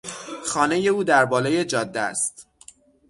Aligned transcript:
خانهی 0.45 0.87
او 0.89 1.03
در 1.03 1.25
بالای 1.25 1.65
جاده 1.65 2.01
است. 2.01 2.47